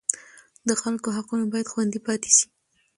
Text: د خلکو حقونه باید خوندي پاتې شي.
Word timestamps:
د 0.67 0.69
خلکو 0.81 1.07
حقونه 1.17 1.45
باید 1.53 1.71
خوندي 1.71 1.99
پاتې 2.07 2.29
شي. 2.37 2.45